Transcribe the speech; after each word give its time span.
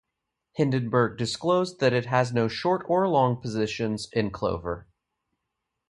Hindenburg 0.53 1.15
disclosed 1.19 1.79
that 1.79 1.93
it 1.93 2.07
has 2.07 2.33
no 2.33 2.47
short 2.47 2.83
or 2.87 3.07
long 3.07 3.37
positions 3.39 4.09
in 4.11 4.31
Clover. 4.31 4.87